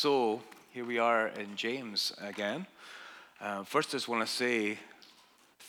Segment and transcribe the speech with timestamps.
[0.00, 0.40] So,
[0.72, 2.64] here we are in James again.
[3.38, 4.78] Uh, first, I just want to say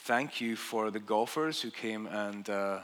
[0.05, 2.79] thank you for the golfers who came and uh,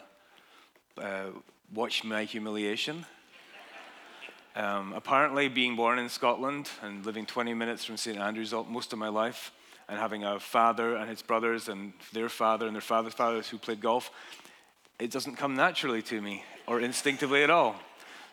[0.97, 1.28] uh,
[1.73, 3.05] watched my humiliation.
[4.57, 8.18] Um, apparently, being born in Scotland and living 20 minutes from St.
[8.18, 9.54] Andrews most of my life,
[9.88, 13.57] and having a father and his brothers and their father and their father's fathers who
[13.57, 14.11] played golf,
[15.00, 17.77] it doesn't come naturally to me or instinctively at all.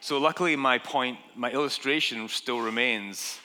[0.04, 3.38] So, luckily, my point, my illustration still remains.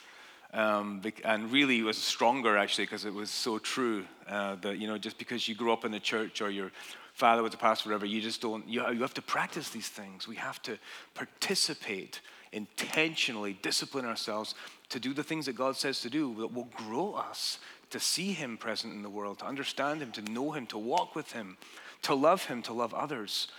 [0.53, 4.97] Um, and really was stronger actually because it was so true uh, that you know
[4.97, 6.71] just because you grew up in the church or your
[7.13, 10.27] father was a pastor whatever you just don't you, you have to practice these things
[10.27, 10.79] we have to
[11.13, 14.55] participate intentionally discipline ourselves
[14.89, 17.59] to do the things that god says to do that will grow us
[17.91, 21.13] to see him present in the world to understand him to know him to walk
[21.13, 21.57] with him
[22.01, 23.49] to love him to love others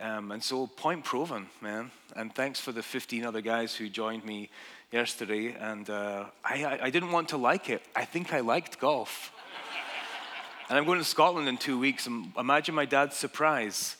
[0.00, 1.90] um, and so, point proven, man.
[2.14, 4.50] And thanks for the 15 other guys who joined me
[4.92, 5.56] yesterday.
[5.58, 7.82] And uh, I, I didn't want to like it.
[7.94, 9.32] I think I liked golf.
[10.68, 12.06] and I'm going to Scotland in two weeks.
[12.38, 13.96] Imagine my dad's surprise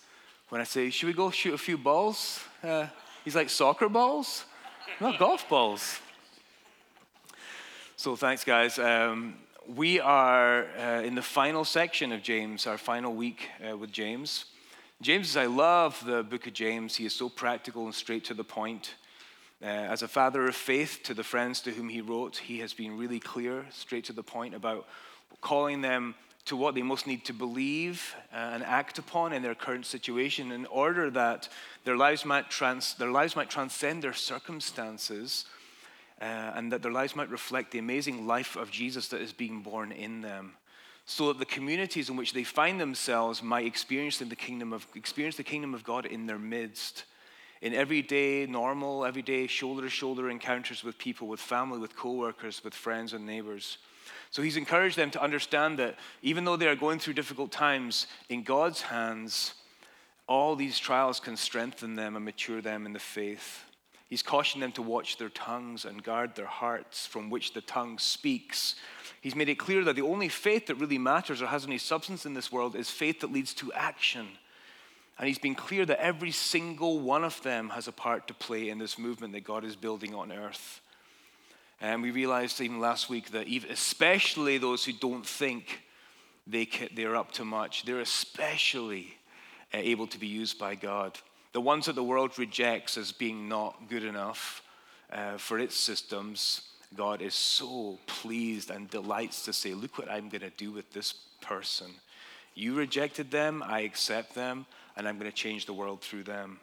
[0.51, 2.41] when I say, Should we go shoot a few balls?
[2.63, 2.89] Uh,
[3.25, 4.45] he's like, Soccer balls?
[5.01, 5.98] Not golf balls.
[7.97, 8.79] So, thanks, guys.
[8.79, 13.91] Um, we are uh, in the final section of James, our final week uh, with
[13.91, 14.45] James.
[15.02, 16.97] James, I love the book of James.
[16.97, 18.94] He is so practical and straight to the point.
[19.61, 22.72] Uh, as a father of faith to the friends to whom he wrote, he has
[22.72, 24.86] been really clear, straight to the point about
[25.42, 26.14] calling them
[26.47, 30.50] to what they most need to believe uh, and act upon in their current situation
[30.50, 31.47] in order that
[31.84, 35.44] their lives might, trans- their lives might transcend their circumstances
[36.22, 36.24] uh,
[36.55, 39.92] and that their lives might reflect the amazing life of Jesus that is being born
[39.92, 40.55] in them
[41.07, 45.37] so that the communities in which they find themselves might experience the kingdom of, experience
[45.37, 47.05] the kingdom of God in their midst.
[47.63, 52.75] In everyday, normal, everyday, shoulder to shoulder encounters with people, with family, with co-workers, with
[52.75, 53.79] friends and neighbors.
[54.31, 58.09] So he's encouraged them to understand that even though they are going through difficult times,
[58.29, 59.55] in God's hands,
[60.29, 63.64] all these trials can strengthen them and mature them in the faith.
[64.09, 67.98] He's cautioned them to watch their tongues and guard their hearts from which the tongue
[67.98, 68.77] speaks
[69.27, 72.27] He's made it clear that the only faith that really matters or has any substance
[72.27, 74.29] in this world is faith that leads to action.
[75.19, 78.69] And he's been clear that every single one of them has a part to play
[78.69, 80.81] in this movement that God is building on earth.
[81.81, 85.81] And we realized even last week that especially those who don't think
[86.47, 89.17] they they're up to much, they're especially
[89.75, 91.19] uh, able to be used by God.
[91.53, 94.63] The ones that the world rejects as being not good enough
[95.13, 96.63] uh, for its systems,
[96.95, 100.92] God is so pleased and delights to say, Look what I'm going to do with
[100.92, 101.89] this person.
[102.55, 104.67] You rejected them, I accept them,
[104.97, 106.58] and I'm going to change the world through them.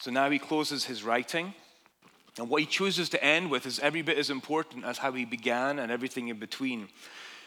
[0.00, 1.54] So now he closes his writing.
[2.38, 5.24] And what he chooses to end with is every bit as important as how he
[5.24, 6.88] began and everything in between.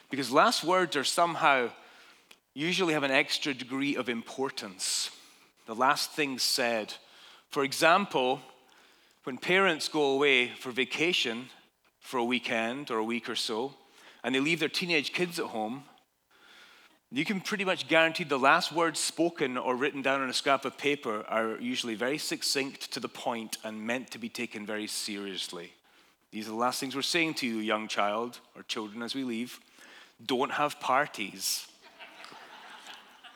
[0.09, 1.69] Because last words are somehow
[2.53, 5.11] usually have an extra degree of importance.
[5.65, 6.93] The last thing said.
[7.49, 8.41] For example,
[9.23, 11.49] when parents go away for vacation,
[12.11, 13.73] for a weekend or a week or so,
[14.21, 15.85] and they leave their teenage kids at home,
[17.09, 20.65] you can pretty much guarantee the last words spoken or written down on a scrap
[20.65, 24.87] of paper are usually very succinct to the point and meant to be taken very
[24.87, 25.71] seriously.
[26.31, 29.23] These are the last things we're saying to you, young child or children, as we
[29.23, 29.61] leave.
[30.25, 31.65] Don't have parties.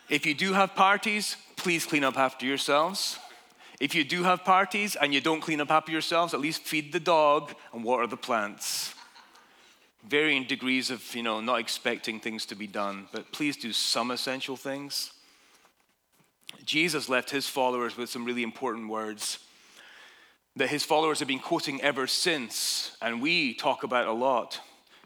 [0.09, 3.19] if you do have parties, please clean up after yourselves.
[3.79, 6.93] If you do have parties and you don't clean up after yourselves, at least feed
[6.93, 8.93] the dog and water the plants.
[10.07, 14.11] Varying degrees of, you know, not expecting things to be done, but please do some
[14.11, 15.11] essential things.
[16.63, 19.39] Jesus left his followers with some really important words
[20.55, 24.61] that his followers have been quoting ever since, and we talk about a lot.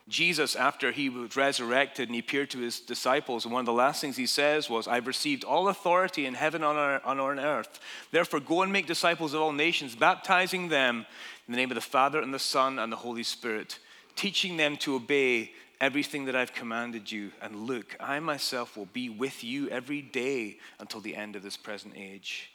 [0.09, 3.74] Jesus, after he was resurrected and he appeared to his disciples, and one of the
[3.74, 7.80] last things he says was, I've received all authority in heaven and on, on earth.
[8.12, 11.06] Therefore, go and make disciples of all nations, baptizing them
[11.48, 13.80] in the name of the Father and the Son and the Holy Spirit,
[14.16, 17.31] teaching them to obey everything that I've commanded you.
[17.42, 21.57] And look, I myself will be with you every day until the end of this
[21.57, 22.51] present age.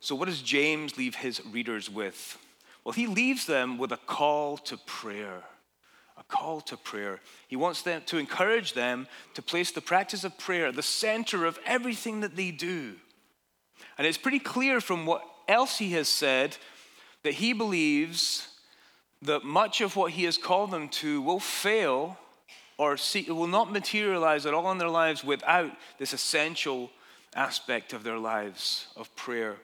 [0.00, 2.38] So, what does James leave his readers with?
[2.84, 5.42] Well, he leaves them with a call to prayer
[6.18, 7.20] a call to prayer.
[7.46, 11.46] He wants them to encourage them to place the practice of prayer at the center
[11.46, 12.94] of everything that they do.
[13.96, 16.56] And it's pretty clear from what else he has said
[17.22, 18.48] that he believes
[19.22, 22.16] that much of what he has called them to will fail
[22.76, 26.90] or see, will not materialize at all in their lives without this essential
[27.34, 29.56] aspect of their lives of prayer.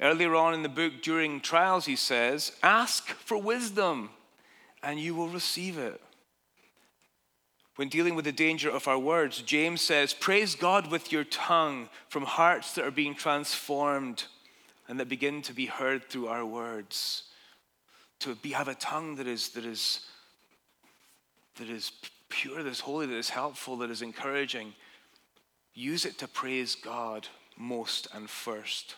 [0.00, 4.10] Earlier on in the book, during trials, he says, Ask for wisdom
[4.84, 6.00] and you will receive it.
[7.76, 11.88] When dealing with the danger of our words, James says, Praise God with your tongue
[12.08, 14.24] from hearts that are being transformed
[14.86, 17.24] and that begin to be heard through our words.
[18.20, 20.00] To be, have a tongue that is, that, is,
[21.56, 21.90] that is
[22.28, 24.74] pure, that is holy, that is helpful, that is encouraging.
[25.72, 27.26] Use it to praise God
[27.56, 28.94] most and first.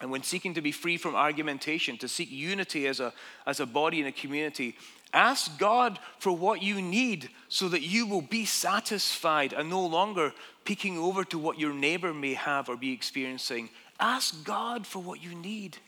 [0.00, 3.12] And when seeking to be free from argumentation, to seek unity as a,
[3.46, 4.76] as a body in a community,
[5.12, 10.34] Ask God for what you need so that you will be satisfied and no longer
[10.64, 13.70] peeking over to what your neighbor may have or be experiencing.
[13.98, 15.78] Ask God for what you need.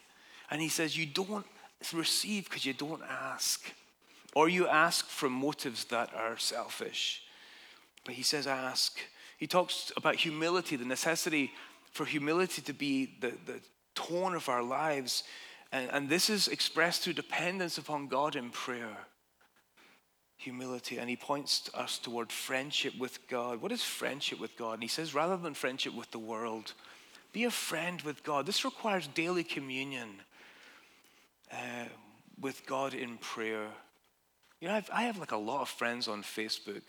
[0.50, 1.46] And He says, You don't
[1.92, 3.62] receive because you don't ask,
[4.34, 7.22] or you ask from motives that are selfish.
[8.06, 8.98] But He says, Ask.
[9.36, 11.52] He talks about humility, the necessity
[11.92, 13.60] for humility to be the, the
[14.08, 15.24] tone of our lives.
[15.72, 18.96] And, and this is expressed through dependence upon God in prayer
[20.40, 23.60] humility and he points us toward friendship with God.
[23.60, 24.74] What is friendship with God?
[24.74, 26.72] And he says, rather than friendship with the world,
[27.32, 28.46] be a friend with God.
[28.46, 30.08] This requires daily communion
[31.52, 31.84] uh,
[32.40, 33.66] with God in prayer.
[34.60, 36.82] You know, I've, I have like a lot of friends on Facebook,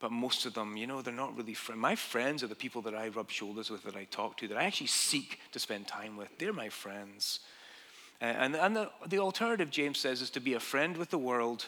[0.00, 1.80] but most of them, you know, they're not really friends.
[1.80, 4.56] My friends are the people that I rub shoulders with, that I talk to, that
[4.56, 6.30] I actually seek to spend time with.
[6.38, 7.40] They're my friends.
[8.20, 11.66] And and the, the alternative, James says, is to be a friend with the world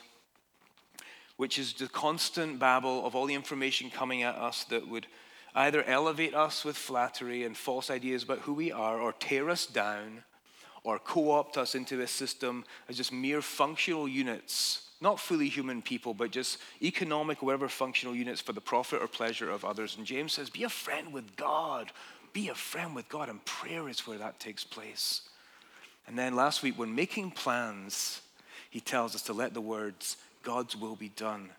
[1.36, 5.06] which is the constant babble of all the information coming at us that would
[5.56, 9.66] either elevate us with flattery and false ideas about who we are, or tear us
[9.66, 10.22] down,
[10.84, 15.82] or co opt us into a system as just mere functional units, not fully human
[15.82, 19.96] people, but just economic, whatever functional units for the profit or pleasure of others.
[19.96, 21.90] And James says, Be a friend with God.
[22.32, 25.22] Be a friend with God, and prayer is where that takes place.
[26.06, 28.22] And then last week, when making plans,
[28.70, 31.50] he tells us to let the words God's will be done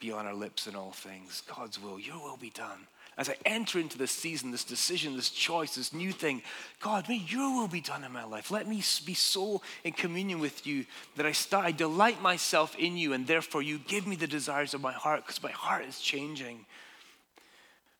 [0.00, 1.42] be on our lips in all things.
[1.54, 2.86] God's will, your will be done.
[3.18, 6.42] As I enter into this season, this decision, this choice, this new thing,
[6.80, 8.50] God, may your will be done in my life.
[8.50, 10.86] Let me be so in communion with you
[11.16, 14.72] that I start, I delight myself in you, and therefore you give me the desires
[14.72, 16.64] of my heart because my heart is changing.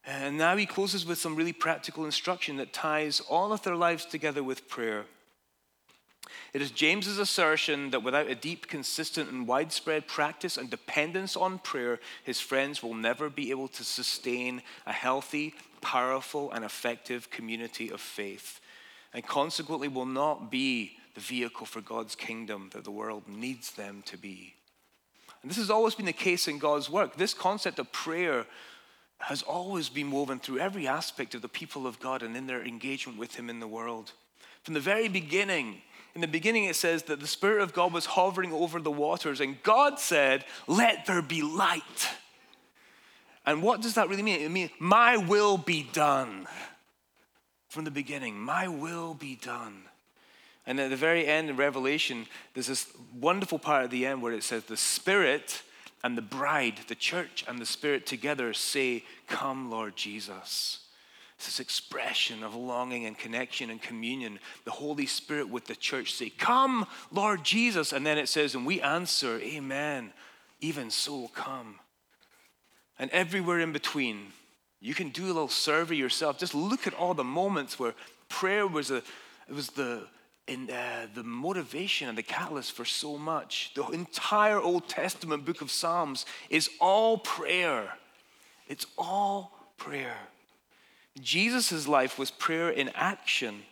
[0.06, 4.06] And now he closes with some really practical instruction that ties all of their lives
[4.06, 5.04] together with prayer.
[6.52, 11.58] It is James's assertion that without a deep, consistent, and widespread practice and dependence on
[11.58, 17.90] prayer, his friends will never be able to sustain a healthy, powerful, and effective community
[17.90, 18.60] of faith,
[19.14, 24.02] and consequently will not be the vehicle for God's kingdom that the world needs them
[24.06, 24.54] to be.
[25.42, 27.16] And this has always been the case in God's work.
[27.16, 28.46] This concept of prayer
[29.18, 32.64] has always been woven through every aspect of the people of God and in their
[32.64, 34.12] engagement with Him in the world.
[34.62, 35.82] From the very beginning,
[36.14, 39.40] in the beginning, it says that the Spirit of God was hovering over the waters,
[39.40, 42.08] and God said, Let there be light.
[43.46, 44.40] And what does that really mean?
[44.40, 46.46] It means, My will be done.
[47.68, 49.84] From the beginning, my will be done.
[50.66, 52.86] And at the very end in Revelation, there's this
[53.18, 55.62] wonderful part at the end where it says, The Spirit
[56.04, 60.81] and the bride, the church and the Spirit together say, Come, Lord Jesus
[61.46, 64.38] this expression of longing and connection and communion.
[64.64, 67.92] The Holy Spirit with the church say, Come, Lord Jesus.
[67.92, 70.12] And then it says, and we answer, Amen.
[70.60, 71.80] Even so, come.
[72.98, 74.28] And everywhere in between,
[74.80, 76.38] you can do a little survey yourself.
[76.38, 77.94] Just look at all the moments where
[78.28, 80.06] prayer was a, it was the
[80.48, 83.70] in uh, the motivation and the catalyst for so much.
[83.74, 87.92] The entire Old Testament book of Psalms is all prayer.
[88.66, 90.16] It's all prayer.
[91.20, 93.62] Jesus' life was prayer in action.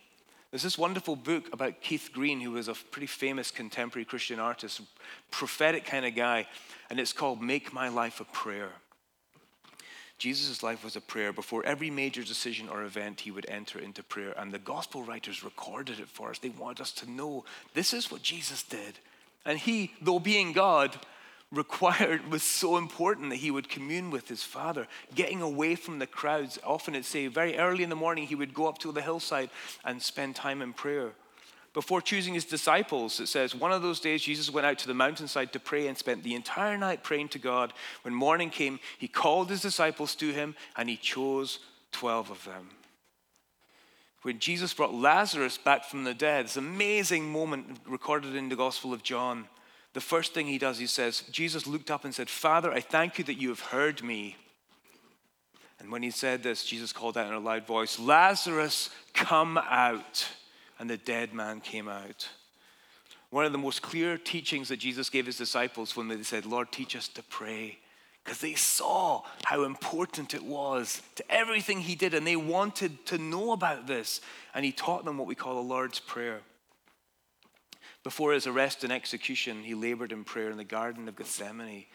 [0.51, 4.81] There's this wonderful book about Keith Green, who was a pretty famous contemporary Christian artist,
[5.31, 6.47] prophetic kind of guy,
[6.89, 8.71] and it's called Make My Life a Prayer.
[10.21, 11.33] Jesus' life was a prayer.
[11.33, 14.35] Before every major decision or event, he would enter into prayer.
[14.37, 16.37] And the gospel writers recorded it for us.
[16.37, 17.43] They wanted us to know
[17.73, 18.99] this is what Jesus did.
[19.45, 20.95] And he, though being God,
[21.51, 26.07] required was so important that he would commune with his father, getting away from the
[26.07, 26.57] crowds.
[26.63, 29.49] Often it's say very early in the morning he would go up to the hillside
[29.83, 31.11] and spend time in prayer.
[31.73, 34.93] Before choosing his disciples, it says, one of those days Jesus went out to the
[34.93, 37.73] mountainside to pray and spent the entire night praying to God.
[38.01, 41.59] When morning came, he called his disciples to him and he chose
[41.93, 42.69] 12 of them.
[44.23, 48.93] When Jesus brought Lazarus back from the dead, this amazing moment recorded in the Gospel
[48.93, 49.47] of John
[49.93, 53.17] the first thing he does, he says, Jesus looked up and said, Father, I thank
[53.17, 54.37] you that you have heard me.
[55.79, 60.27] And when he said this, Jesus called out in a loud voice, Lazarus, come out.
[60.79, 62.29] And the dead man came out.
[63.31, 66.71] One of the most clear teachings that Jesus gave his disciples when they said, Lord,
[66.71, 67.79] teach us to pray.
[68.23, 73.17] Because they saw how important it was to everything he did, and they wanted to
[73.17, 74.21] know about this.
[74.53, 76.41] And he taught them what we call the Lord's Prayer.
[78.03, 81.85] Before his arrest and execution, he labored in prayer in the Garden of Gethsemane,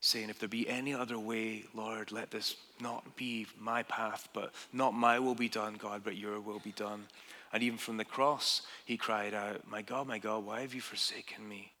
[0.00, 4.52] saying, If there be any other way, Lord, let this not be my path, but
[4.72, 7.06] not my will be done, God, but your will be done.
[7.52, 10.80] And even from the cross, he cried out, My God, my God, why have you
[10.80, 11.72] forsaken me?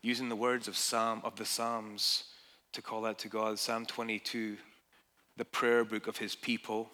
[0.00, 2.24] Using the words of Psalm of the Psalms
[2.72, 4.56] to call out to God, Psalm 22,
[5.36, 6.90] the prayer book of his people.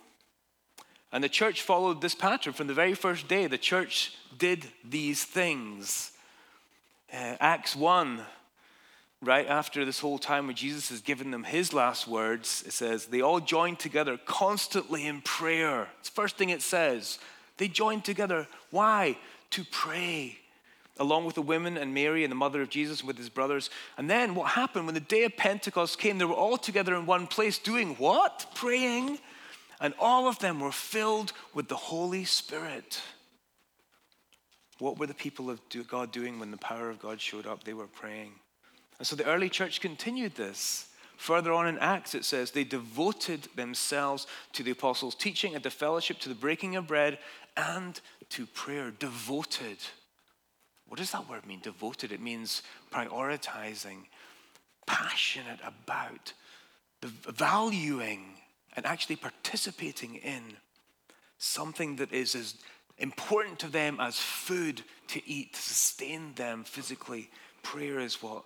[1.12, 3.46] And the church followed this pattern from the very first day.
[3.46, 6.12] The church did these things.
[7.12, 8.20] Uh, Acts 1,
[9.22, 13.06] right after this whole time when Jesus has given them his last words, it says,
[13.06, 15.88] they all joined together constantly in prayer.
[16.00, 17.18] It's the first thing it says.
[17.56, 18.46] They joined together.
[18.70, 19.16] Why?
[19.52, 20.38] To pray.
[21.00, 23.70] Along with the women and Mary and the mother of Jesus and with his brothers.
[23.96, 27.06] And then what happened when the day of Pentecost came, they were all together in
[27.06, 28.46] one place doing what?
[28.54, 29.18] Praying.
[29.80, 33.00] And all of them were filled with the Holy Spirit.
[34.78, 37.64] What were the people of God doing when the power of God showed up?
[37.64, 38.32] They were praying.
[38.98, 40.88] And so the early church continued this.
[41.16, 45.70] Further on in Acts, it says, they devoted themselves to the apostles' teaching and to
[45.70, 47.18] fellowship, to the breaking of bread,
[47.56, 48.92] and to prayer.
[48.92, 49.78] Devoted.
[50.86, 51.60] What does that word mean?
[51.60, 52.12] Devoted.
[52.12, 54.06] It means prioritizing,
[54.86, 56.32] passionate about,
[57.02, 58.37] valuing,
[58.78, 60.40] and actually participating in
[61.36, 62.54] something that is as
[62.98, 67.28] important to them as food to eat, to sustain them physically.
[67.64, 68.44] Prayer is what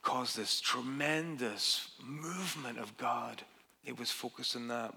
[0.00, 3.42] caused this tremendous movement of God.
[3.84, 4.94] It was focused on that.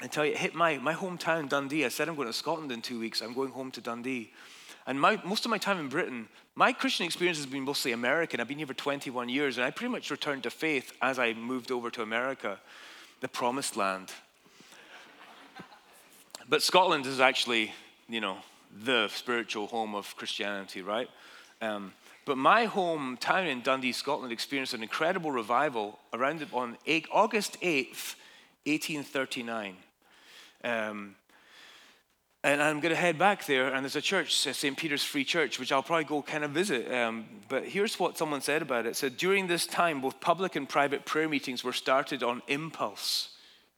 [0.00, 1.84] I tell you, it hit my, my hometown, Dundee.
[1.84, 3.22] I said I'm going to Scotland in two weeks.
[3.22, 4.30] I'm going home to Dundee.
[4.88, 8.40] And my, most of my time in Britain, my Christian experience has been mostly American.
[8.40, 11.34] I've been here for 21 years, and I pretty much returned to faith as I
[11.34, 12.58] moved over to America,
[13.20, 14.10] the promised land.
[16.48, 17.70] but Scotland is actually,
[18.08, 18.38] you know,
[18.82, 21.10] the spiritual home of Christianity, right?
[21.60, 21.92] Um,
[22.24, 26.78] but my hometown in Dundee, Scotland, experienced an incredible revival around on
[27.12, 28.14] August 8th,
[28.64, 29.76] 1839.
[30.64, 31.14] Um,
[32.52, 34.76] and I'm going to head back there, and there's a church, St.
[34.76, 36.92] Peter's Free Church, which I'll probably go kind of visit.
[36.92, 38.90] Um, but here's what someone said about it.
[38.90, 43.30] It said, During this time, both public and private prayer meetings were started on impulse.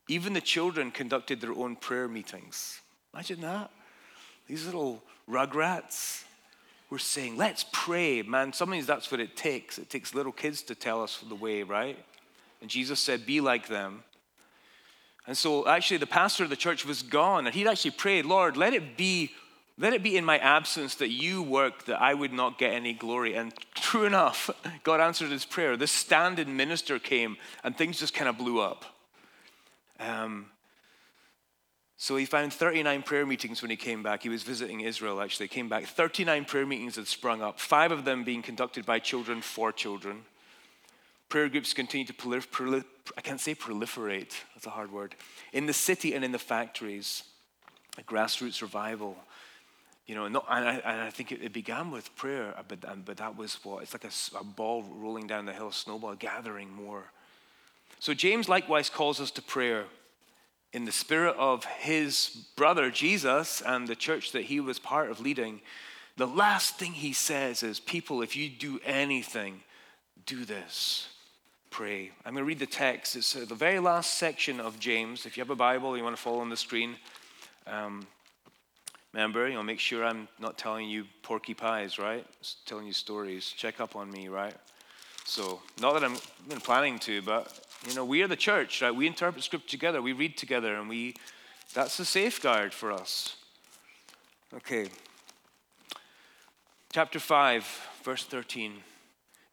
[0.08, 2.80] Even the children conducted their own prayer meetings.
[3.14, 3.70] Imagine that.
[4.46, 6.24] These little rugrats
[6.90, 8.22] we're saying, let's pray.
[8.22, 9.78] Man, sometimes that's what it takes.
[9.78, 11.96] It takes little kids to tell us the way, right?
[12.60, 14.02] And Jesus said, be like them.
[15.26, 18.56] And so actually the pastor of the church was gone and he'd actually prayed, Lord,
[18.56, 19.32] let it be
[19.78, 22.92] let it be in my absence that you work that I would not get any
[22.92, 23.34] glory.
[23.34, 24.50] And true enough,
[24.82, 25.74] God answered his prayer.
[25.76, 28.84] This stand-in minister came and things just kind of blew up.
[29.98, 30.50] Um,
[31.96, 34.22] so he found 39 prayer meetings when he came back.
[34.22, 35.48] He was visiting Israel, actually.
[35.48, 35.84] Came back.
[35.84, 40.22] 39 prayer meetings had sprung up, five of them being conducted by children for children.
[41.28, 42.84] Prayer groups continue to proliferate.
[43.16, 45.14] I can't say proliferate, that's a hard word.
[45.52, 47.24] In the city and in the factories,
[47.98, 49.16] a grassroots revival.
[50.06, 53.16] You know, and, I, and I think it, it, began with prayer, uh, but, but
[53.18, 53.82] that was what?
[53.82, 57.04] It's like a, a ball rolling down the hill, a snowball, gathering more.
[58.00, 59.84] So James likewise calls us to prayer
[60.72, 65.20] in the spirit of his brother Jesus and the church that he was part of
[65.20, 65.60] leading,
[66.16, 69.62] the last thing he says is, People, if you do anything,
[70.26, 71.08] do this.
[71.70, 72.10] Pray.
[72.26, 73.14] I'm going to read the text.
[73.14, 75.24] It's uh, the very last section of James.
[75.24, 76.96] If you have a Bible, you want to follow on the screen.
[77.66, 78.08] Um,
[79.12, 82.26] remember, you know, make sure I'm not telling you porky pies, right?
[82.66, 83.46] Telling you stories.
[83.56, 84.54] Check up on me, right?
[85.24, 86.16] So, not that I'm
[86.48, 88.94] been planning to, but you know, we are the church, right?
[88.94, 91.14] We interpret scripture together, we read together, and we
[91.72, 93.36] that's a safeguard for us.
[94.52, 94.88] Okay.
[96.92, 98.72] Chapter 5, verse 13.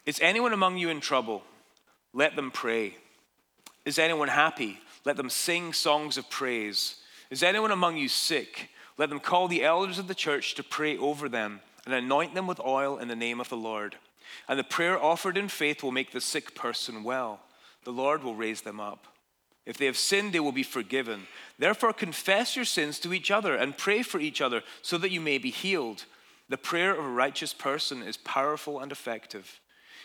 [0.07, 1.43] Is anyone among you in trouble?
[2.13, 2.95] Let them pray.
[3.85, 4.79] Is anyone happy?
[5.05, 6.97] Let them sing songs of praise.
[7.29, 8.69] Is anyone among you sick?
[8.97, 12.47] Let them call the elders of the church to pray over them and anoint them
[12.47, 13.95] with oil in the name of the Lord.
[14.47, 17.41] And the prayer offered in faith will make the sick person well
[17.87, 19.07] the Lord will raise them up.
[19.65, 21.25] If they have sinned, they will be forgiven.
[21.57, 25.21] Therefore, confess your sins to each other and pray for each other so that you
[25.21, 26.03] may be healed.
[26.49, 29.61] The prayer of a righteous person is powerful and effective.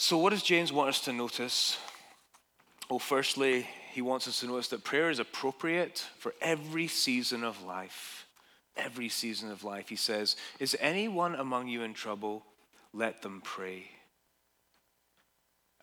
[0.00, 1.76] So, what does James want us to notice?
[2.88, 7.64] Well, firstly, he wants us to notice that prayer is appropriate for every season of
[7.64, 8.28] life.
[8.76, 9.88] Every season of life.
[9.88, 12.44] He says, Is anyone among you in trouble?
[12.94, 13.90] let them pray.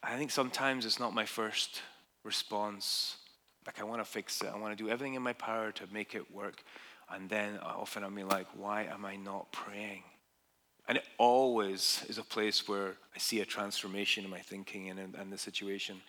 [0.01, 1.81] I think sometimes it's not my first
[2.23, 3.17] response.
[3.65, 4.47] Like, I want to fix it.
[4.47, 6.63] I want to do everything in my power to make it work.
[7.09, 10.03] And then uh, often I'm like, why am I not praying?
[10.87, 14.99] And it always is a place where I see a transformation in my thinking and
[14.99, 16.01] in, the situation.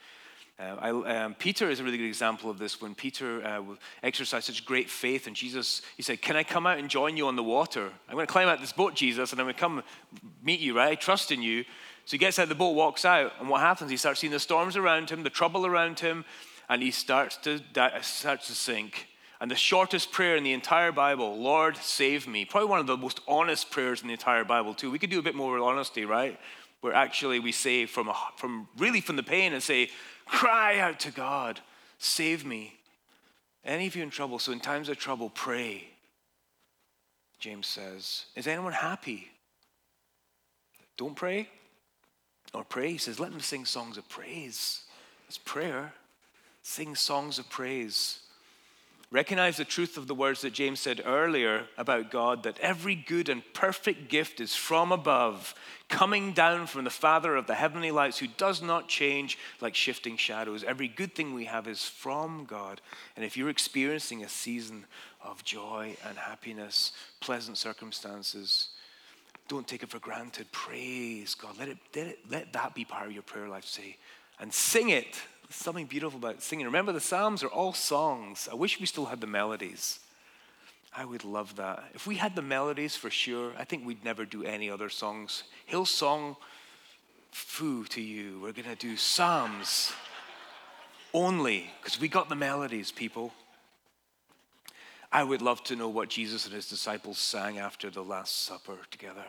[0.58, 2.80] Uh, I, um, Peter is a really good example of this.
[2.80, 3.62] When Peter uh,
[4.02, 7.26] exercised such great faith, and Jesus, he said, Can I come out and join you
[7.26, 7.90] on the water?
[8.08, 9.82] I'm going to climb out this boat, Jesus, and I'm going to come
[10.42, 10.92] meet you, right?
[10.92, 11.64] I trust in you.
[12.04, 13.90] So he gets out the boat, walks out, and what happens?
[13.90, 16.24] He starts seeing the storms around him, the trouble around him,
[16.68, 17.60] and he starts to,
[18.02, 19.08] starts to sink.
[19.40, 22.44] And the shortest prayer in the entire Bible, Lord, save me.
[22.44, 24.90] Probably one of the most honest prayers in the entire Bible, too.
[24.90, 26.38] We could do a bit more with honesty, right?
[26.80, 29.90] Where actually we say from, a, from really from the pain and say,
[30.24, 31.60] Cry out to God,
[31.98, 32.74] save me.
[33.64, 35.88] Any of you in trouble, so in times of trouble, pray.
[37.38, 39.30] James says, Is anyone happy?
[40.96, 41.48] Don't pray
[42.54, 42.92] or pray.
[42.92, 44.82] He says, Let them sing songs of praise.
[45.28, 45.92] It's prayer.
[46.62, 48.20] Sing songs of praise.
[49.12, 53.28] Recognize the truth of the words that James said earlier about God that every good
[53.28, 55.54] and perfect gift is from above,
[55.88, 60.16] coming down from the Father of the heavenly lights, who does not change like shifting
[60.16, 60.64] shadows.
[60.64, 62.80] Every good thing we have is from God.
[63.14, 64.86] And if you're experiencing a season
[65.22, 68.70] of joy and happiness, pleasant circumstances,
[69.46, 70.50] don't take it for granted.
[70.50, 71.56] Praise God.
[71.60, 73.98] Let, it, let, it, let that be part of your prayer life, say,
[74.40, 76.66] and sing it there's something beautiful about singing.
[76.66, 78.48] Remember, the Psalms are all songs.
[78.50, 80.00] I wish we still had the melodies.
[80.96, 81.84] I would love that.
[81.94, 85.44] If we had the melodies for sure, I think we'd never do any other songs.
[85.70, 86.36] Hillsong,
[87.30, 88.40] foo to you.
[88.42, 89.92] We're going to do Psalms
[91.12, 93.32] only because we got the melodies, people.
[95.12, 98.78] I would love to know what Jesus and his disciples sang after the Last Supper
[98.90, 99.24] together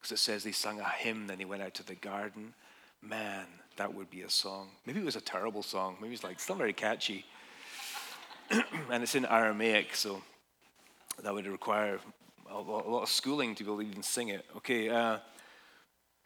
[0.00, 2.54] because it says they sang a hymn, then he went out to the garden.
[3.02, 3.46] Man,
[3.80, 4.68] that would be a song.
[4.84, 5.96] Maybe it was a terrible song.
[6.02, 7.24] Maybe it's like, it's not very catchy.
[8.50, 10.20] and it's in Aramaic, so
[11.22, 11.98] that would require
[12.50, 14.44] a lot of schooling to be able to even sing it.
[14.58, 15.16] Okay, uh,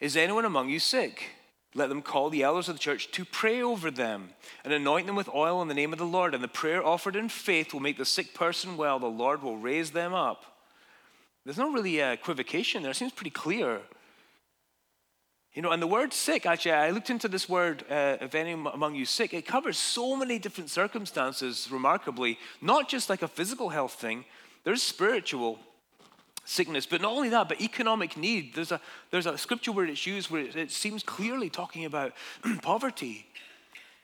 [0.01, 1.29] is anyone among you sick?
[1.73, 4.31] Let them call the elders of the church to pray over them
[4.65, 6.33] and anoint them with oil in the name of the Lord.
[6.33, 8.99] And the prayer offered in faith will make the sick person well.
[8.99, 10.57] The Lord will raise them up.
[11.45, 12.91] There's no really equivocation there.
[12.91, 13.79] It seems pretty clear.
[15.55, 18.51] You know, and the word sick, actually, I looked into this word, uh, if any
[18.51, 23.69] among you sick, it covers so many different circumstances, remarkably, not just like a physical
[23.69, 24.25] health thing,
[24.65, 25.57] there's spiritual
[26.43, 28.53] sickness, but not only that, but economic need.
[28.53, 32.11] There's a, there's a scripture where it's used where it, it seems clearly talking about
[32.61, 33.25] poverty.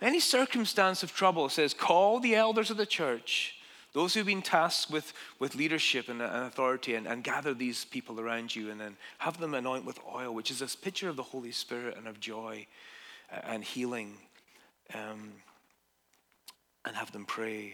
[0.01, 3.55] Any circumstance of trouble says, call the elders of the church
[3.93, 8.19] those who've been tasked with, with leadership and, and authority, and, and, gather these people
[8.19, 11.23] around you and then have them anoint with oil, which is this picture of the
[11.23, 12.65] Holy Spirit and of joy
[13.43, 14.13] and healing,
[14.93, 15.33] um,
[16.85, 17.73] and have them pray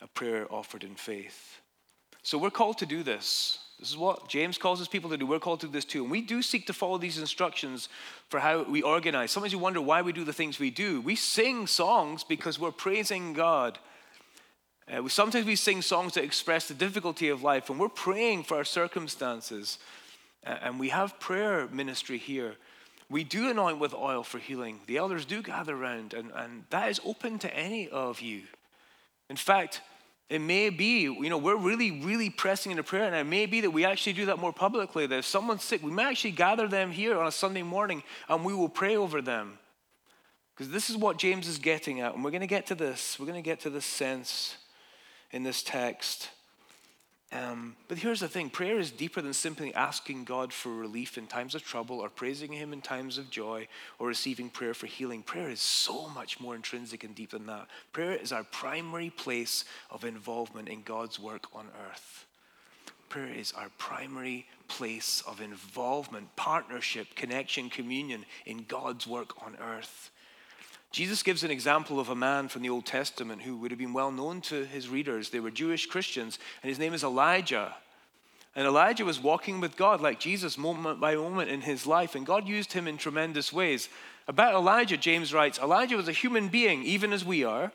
[0.00, 1.60] a prayer offered in faith.
[2.22, 3.58] So we're called to do this.
[3.80, 5.26] This is what James calls his people to do.
[5.26, 6.02] We're called to do this too.
[6.02, 7.88] And we do seek to follow these instructions
[8.28, 9.32] for how we organize.
[9.32, 11.00] Sometimes you wonder why we do the things we do.
[11.00, 13.78] We sing songs because we're praising God
[14.90, 18.56] uh, sometimes we sing songs that express the difficulty of life, and we're praying for
[18.56, 19.78] our circumstances.
[20.44, 22.56] Uh, and we have prayer ministry here.
[23.08, 24.80] We do anoint with oil for healing.
[24.86, 28.42] The elders do gather around, and, and that is open to any of you.
[29.28, 29.82] In fact,
[30.28, 33.60] it may be, you know, we're really, really pressing into prayer, and it may be
[33.60, 35.06] that we actually do that more publicly.
[35.06, 38.44] That if someone's sick, we may actually gather them here on a Sunday morning and
[38.44, 39.58] we will pray over them.
[40.54, 43.18] Because this is what James is getting at, and we're going to get to this.
[43.20, 44.56] We're going to get to this sense
[45.32, 46.30] in this text.
[47.32, 51.26] Um, but here's the thing prayer is deeper than simply asking God for relief in
[51.26, 53.68] times of trouble or praising Him in times of joy
[53.98, 55.22] or receiving prayer for healing.
[55.22, 57.68] Prayer is so much more intrinsic and deep than that.
[57.92, 62.26] Prayer is our primary place of involvement in God's work on earth.
[63.08, 70.10] Prayer is our primary place of involvement, partnership, connection, communion in God's work on earth.
[70.92, 73.94] Jesus gives an example of a man from the Old Testament who would have been
[73.94, 75.30] well known to his readers.
[75.30, 77.74] They were Jewish Christians, and his name is Elijah.
[78.54, 82.26] And Elijah was walking with God like Jesus moment by moment in his life, and
[82.26, 83.88] God used him in tremendous ways.
[84.28, 87.72] About Elijah, James writes Elijah was a human being, even as we are.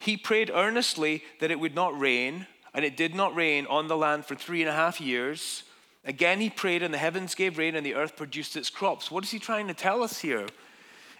[0.00, 3.96] He prayed earnestly that it would not rain, and it did not rain on the
[3.96, 5.62] land for three and a half years.
[6.04, 9.08] Again, he prayed, and the heavens gave rain, and the earth produced its crops.
[9.08, 10.46] What is he trying to tell us here?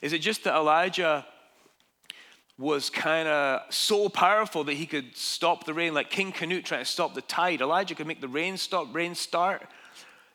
[0.00, 1.26] Is it just that Elijah
[2.60, 6.82] was kind of so powerful that he could stop the rain, like King Canute trying
[6.82, 7.62] to stop the tide.
[7.62, 9.66] Elijah could make the rain stop, rain start.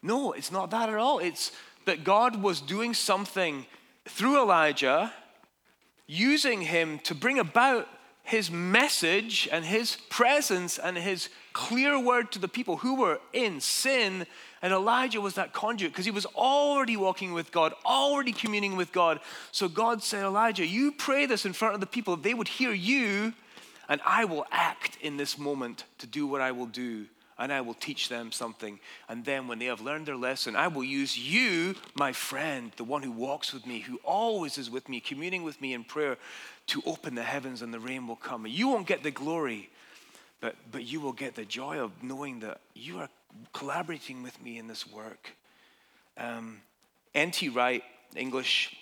[0.01, 1.19] No, it's not that at all.
[1.19, 1.51] It's
[1.86, 3.67] that God was doing something
[4.06, 5.13] through Elijah,
[6.08, 7.88] using him to bring about
[8.23, 13.61] his message and his presence and his clear word to the people who were in
[13.61, 14.27] sin.
[14.61, 18.91] And Elijah was that conduit because he was already walking with God, already communing with
[18.91, 19.21] God.
[19.53, 22.73] So God said, Elijah, you pray this in front of the people, they would hear
[22.73, 23.33] you,
[23.87, 27.05] and I will act in this moment to do what I will do
[27.37, 28.79] and I will teach them something.
[29.09, 32.85] And then, when they have learned their lesson, I will use you, my friend, the
[32.85, 36.17] one who walks with me, who always is with me, communing with me in prayer,
[36.67, 38.47] to open the heavens and the rain will come.
[38.47, 39.69] You won't get the glory,
[40.45, 43.10] but, but you will get the joy of knowing that you are
[43.51, 45.31] collaborating with me in this work.
[46.17, 46.62] Um,
[47.15, 47.49] N.T.
[47.49, 47.81] Wright,
[48.15, 48.77] English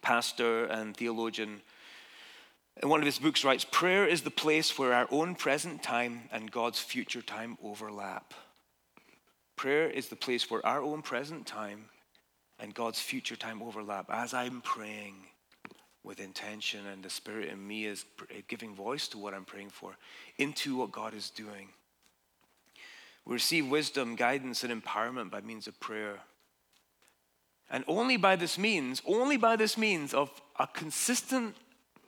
[0.00, 1.60] pastor and theologian,
[2.82, 6.30] in one of his books writes prayer is the place where our own present time
[6.32, 8.32] and God's future time overlap.
[9.54, 11.90] Prayer is the place where our own present time
[12.58, 14.06] and God's future time overlap.
[14.08, 15.16] As I'm praying
[16.06, 18.04] with intention and the Spirit in me is
[18.46, 19.96] giving voice to what I'm praying for,
[20.38, 21.68] into what God is doing.
[23.24, 26.20] We receive wisdom, guidance, and empowerment by means of prayer.
[27.68, 31.56] And only by this means, only by this means of a consistent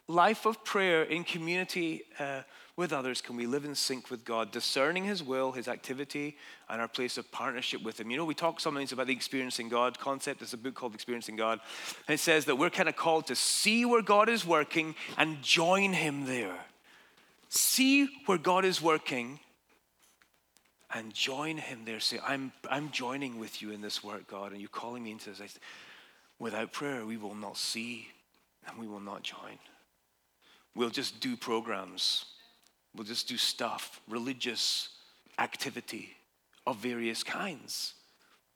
[0.06, 2.42] life of prayer in community uh,
[2.78, 6.36] with others can we live in sync with God, discerning His will, His activity,
[6.70, 8.08] and our place of partnership with Him.
[8.08, 10.38] You know, we talk sometimes about the experiencing God concept.
[10.38, 11.58] There's a book called Experiencing God.
[12.06, 15.42] And it says that we're kind of called to see where God is working and
[15.42, 16.54] join Him there.
[17.48, 19.40] See where God is working
[20.94, 21.98] and join Him there.
[21.98, 25.30] Say, I'm, I'm joining with you in this work, God, and you're calling me into
[25.30, 25.58] this.
[26.38, 28.06] Without prayer, we will not see
[28.68, 29.58] and we will not join.
[30.76, 32.26] We'll just do programs.
[32.94, 34.88] We'll just do stuff, religious
[35.38, 36.16] activity
[36.66, 37.94] of various kinds.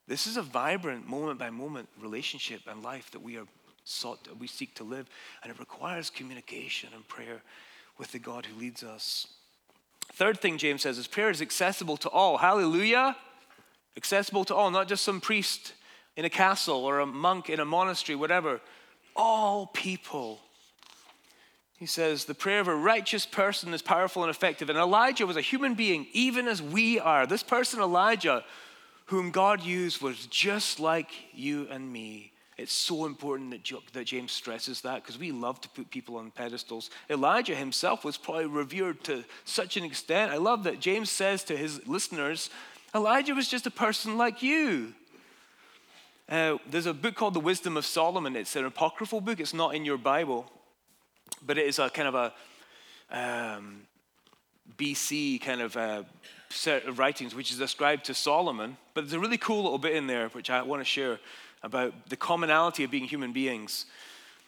[0.07, 3.45] This is a vibrant, moment by moment relationship and life that we are
[3.85, 5.09] sought, we seek to live,
[5.41, 7.41] and it requires communication and prayer
[7.97, 9.27] with the God who leads us.
[10.13, 12.37] Third thing James says is prayer is accessible to all.
[12.37, 13.15] Hallelujah!
[13.95, 15.73] Accessible to all, not just some priest
[16.15, 18.61] in a castle or a monk in a monastery, whatever.
[19.15, 20.39] All people
[21.83, 24.69] he says, The prayer of a righteous person is powerful and effective.
[24.69, 27.27] And Elijah was a human being, even as we are.
[27.27, 28.45] This person, Elijah,
[29.07, 32.31] whom God used, was just like you and me.
[32.57, 33.51] It's so important
[33.91, 36.89] that, James stresses that because we love to put people on pedestals.
[37.09, 40.31] Elijah himself was probably revered to such an extent.
[40.31, 42.49] I love that James says to his listeners,
[42.95, 44.93] Elijah was just a person like you.
[46.29, 48.37] Uh, there's a book called The Wisdom of Solomon.
[48.37, 50.49] It's an apocryphal book, it's not in your Bible
[51.45, 52.33] but it is a kind of a
[53.11, 53.81] um,
[54.77, 56.03] BC kind of uh,
[56.49, 58.77] set of writings which is ascribed to Solomon.
[58.93, 61.19] But there's a really cool little bit in there which I want to share
[61.61, 63.85] about the commonality of being human beings.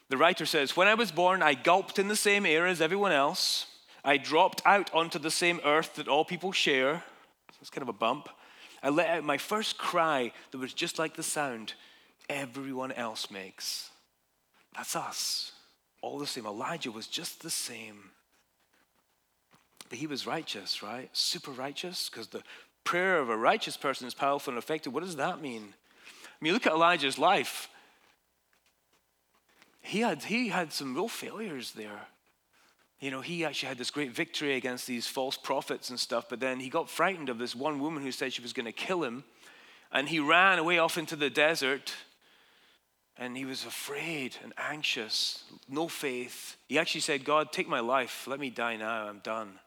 [0.10, 3.12] The writer says, When I was born, I gulped in the same air as everyone
[3.12, 3.68] else.
[4.04, 7.04] I dropped out onto the same earth that all people share.
[7.52, 8.30] So it's kind of a bump.
[8.84, 11.74] I let out my first cry that was just like the sound
[12.30, 13.90] everyone else makes.
[14.76, 15.55] That's us
[16.06, 16.46] all the same.
[16.46, 18.12] Elijah was just the same.
[19.90, 21.10] But he was righteous, right?
[21.14, 22.44] Super righteous, because the
[22.84, 24.94] prayer of a righteous person is powerful and effective.
[24.94, 25.74] What does that mean?
[26.06, 27.70] I mean, look at Elijah's life.
[29.82, 32.02] He had, he had some real failures there.
[33.00, 36.40] You know, he actually had this great victory against these false prophets and stuff, but
[36.40, 39.04] then he got frightened of this one woman who said she was going to kill
[39.04, 39.24] him.
[39.92, 41.94] And he ran away off into the desert
[43.18, 46.58] and he was afraid and anxious, no faith.
[46.68, 48.28] He actually said, God, take my life.
[48.28, 49.08] Let me die now.
[49.08, 49.60] I'm done.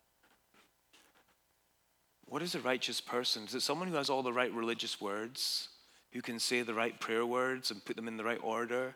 [2.27, 3.45] What is a righteous person?
[3.45, 5.69] Is it someone who has all the right religious words,
[6.13, 8.95] who can say the right prayer words and put them in the right order?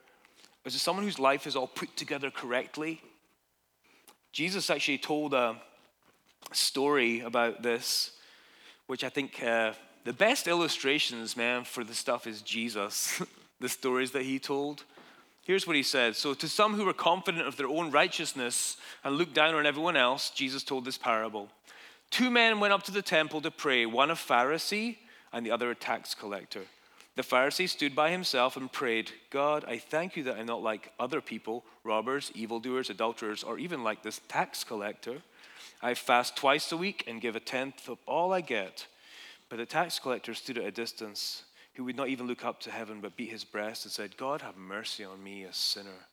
[0.66, 3.00] Is it someone whose life is all put together correctly?
[4.32, 5.56] Jesus actually told a
[6.52, 8.12] story about this,
[8.86, 9.72] which I think uh,
[10.04, 13.22] the best illustrations, man, for the stuff is Jesus.
[13.62, 14.84] the stories that he told.
[15.44, 19.16] Here's what he said So, to some who were confident of their own righteousness and
[19.16, 21.48] looked down on everyone else, Jesus told this parable.
[22.10, 24.98] Two men went up to the temple to pray, one a Pharisee
[25.32, 26.62] and the other a tax collector.
[27.14, 30.92] The Pharisee stood by himself and prayed, God, I thank you that I'm not like
[30.98, 35.22] other people, robbers, evildoers, adulterers, or even like this tax collector.
[35.82, 38.86] I fast twice a week and give a tenth of all I get.
[39.48, 42.70] But the tax collector stood at a distance, who would not even look up to
[42.70, 46.06] heaven, but beat his breast and said, God, have mercy on me, a sinner.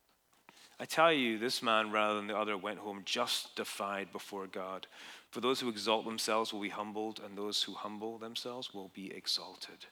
[0.79, 4.87] I tell you, this man, rather than the other, went home justified before God.
[5.29, 9.13] For those who exalt themselves will be humbled, and those who humble themselves will be
[9.13, 9.85] exalted.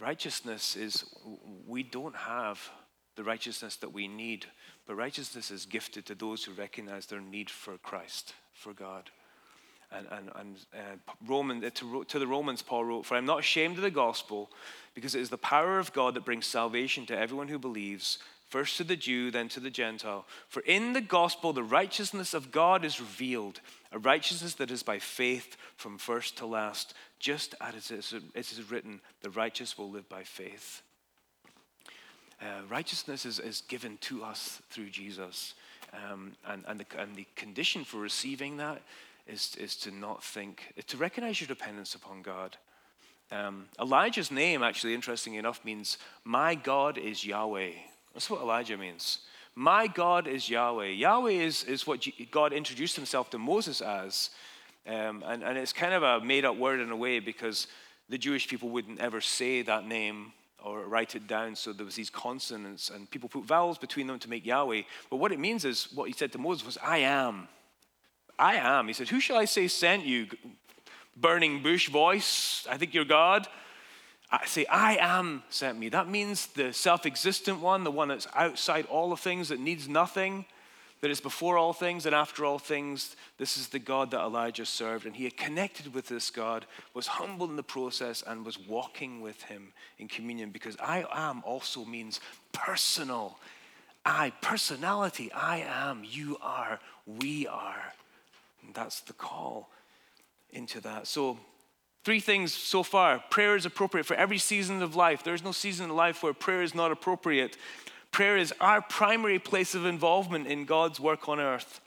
[0.00, 1.04] Righteousness is,
[1.66, 2.70] we don't have
[3.14, 4.46] the righteousness that we need,
[4.86, 9.10] but righteousness is gifted to those who recognize their need for Christ, for God.
[9.94, 13.26] And, and, and uh, Roman, uh, to, to the Romans, Paul wrote, For I am
[13.26, 14.50] not ashamed of the gospel,
[14.94, 18.76] because it is the power of God that brings salvation to everyone who believes, first
[18.78, 20.26] to the Jew, then to the Gentile.
[20.48, 24.98] For in the gospel, the righteousness of God is revealed, a righteousness that is by
[24.98, 30.22] faith from first to last, just as it is written, the righteous will live by
[30.22, 30.82] faith.
[32.40, 35.54] Uh, righteousness is, is given to us through Jesus.
[35.92, 38.80] Um, and, and, the, and the condition for receiving that
[39.26, 42.56] is, is to not think, to recognize your dependence upon God.
[43.30, 47.72] Um, Elijah's name, actually, interestingly enough, means, My God is Yahweh.
[48.12, 49.20] That's what Elijah means.
[49.54, 50.88] My God is Yahweh.
[50.88, 54.30] Yahweh is, is what God introduced himself to Moses as.
[54.86, 57.66] Um, and, and it's kind of a made up word in a way because
[58.08, 60.32] the Jewish people wouldn't ever say that name
[60.62, 61.54] or write it down.
[61.54, 64.82] So there was these consonants and people put vowels between them to make Yahweh.
[65.10, 67.48] But what it means is what he said to Moses was, I am.
[68.38, 68.86] I am.
[68.86, 70.26] He said, Who shall I say sent you?
[71.16, 73.46] Burning bush voice, I think you're God.
[74.30, 75.90] I say, I am sent me.
[75.90, 79.88] That means the self existent one, the one that's outside all of things, that needs
[79.88, 80.46] nothing,
[81.02, 83.14] that is before all things and after all things.
[83.36, 85.04] This is the God that Elijah served.
[85.04, 86.64] And he had connected with this God,
[86.94, 91.42] was humble in the process, and was walking with him in communion because I am
[91.44, 92.18] also means
[92.52, 93.38] personal.
[94.06, 97.92] I, personality, I am, you are, we are.
[98.64, 99.70] And that's the call
[100.50, 101.06] into that.
[101.06, 101.38] So
[102.04, 103.22] Three things so far.
[103.30, 105.22] Prayer is appropriate for every season of life.
[105.22, 107.56] There's no season of life where prayer is not appropriate.
[108.10, 111.80] Prayer is our primary place of involvement in God's work on earth.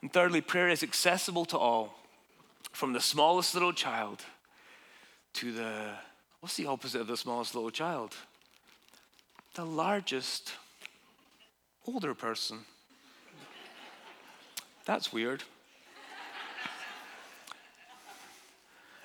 [0.00, 1.96] And thirdly, prayer is accessible to all,
[2.72, 4.24] from the smallest little child
[5.34, 5.90] to the,
[6.40, 8.16] what's the opposite of the smallest little child?
[9.54, 10.54] The largest
[11.86, 12.58] older person.
[14.84, 15.44] That's weird.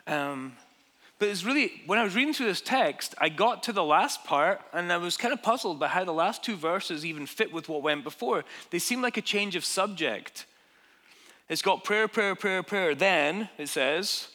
[0.07, 0.53] Um,
[1.19, 4.23] but it's really, when I was reading through this text, I got to the last
[4.23, 7.51] part and I was kind of puzzled by how the last two verses even fit
[7.51, 8.45] with what went before.
[8.69, 10.45] They seem like a change of subject.
[11.49, 12.93] It's got prayer, prayer, prayer, prayer.
[12.93, 14.27] Then it says,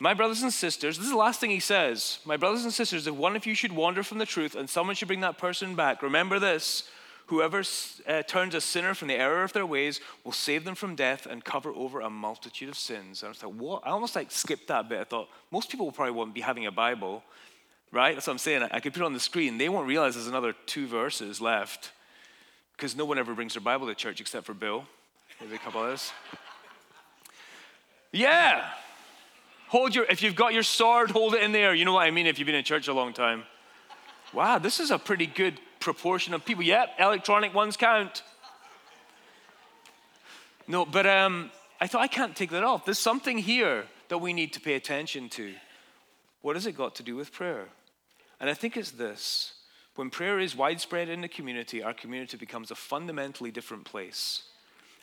[0.00, 2.18] My brothers and sisters, this is the last thing he says.
[2.24, 4.96] My brothers and sisters, if one of you should wander from the truth and someone
[4.96, 6.88] should bring that person back, remember this
[7.34, 7.64] Whoever
[8.06, 11.26] uh, turns a sinner from the error of their ways will save them from death
[11.26, 13.22] and cover over a multitude of sins.
[13.22, 13.82] And I was like, what?
[13.84, 15.00] I almost like skipped that bit.
[15.00, 17.24] I thought most people probably won't be having a Bible,
[17.90, 18.14] right?
[18.14, 18.62] That's what I'm saying.
[18.70, 19.58] I could put it on the screen.
[19.58, 21.90] They won't realize there's another two verses left
[22.76, 24.84] because no one ever brings their Bible to church except for Bill,
[25.40, 26.12] maybe a couple others.
[28.12, 28.64] Yeah.
[29.70, 31.74] Hold your, if you've got your sword, hold it in there.
[31.74, 33.42] You know what I mean if you've been in church a long time.
[34.32, 36.64] Wow, this is a pretty good proportion of people.
[36.64, 38.22] Yep, electronic ones count.
[40.66, 42.84] No, but um, I thought I can't take that off.
[42.84, 45.54] There's something here that we need to pay attention to.
[46.40, 47.68] What has it got to do with prayer?
[48.40, 49.52] And I think it's this.
[49.94, 54.42] When prayer is widespread in the community, our community becomes a fundamentally different place.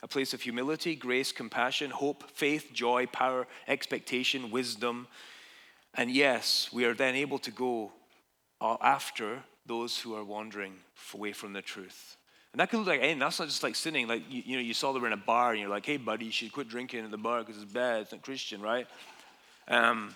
[0.04, 5.08] A place of humility, grace, compassion, hope, faith, joy, power, expectation, wisdom.
[5.94, 7.92] And yes, we are then able to go
[8.60, 10.74] uh, after those who are wandering
[11.14, 12.18] away from the truth.
[12.52, 14.06] And that could look like, hey, that's not just like sinning.
[14.06, 15.96] Like, you, you know, you saw they were in a bar and you're like, hey,
[15.96, 18.02] buddy, you should quit drinking in the bar because it's bad.
[18.02, 18.86] It's not Christian, right?
[19.70, 20.14] Um,